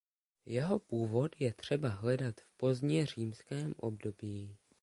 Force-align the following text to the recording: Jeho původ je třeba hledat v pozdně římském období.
Jeho 0.45 0.79
původ 0.79 1.31
je 1.41 1.53
třeba 1.53 1.89
hledat 1.89 2.41
v 2.41 2.51
pozdně 2.57 3.05
římském 3.05 3.73
období. 3.77 4.57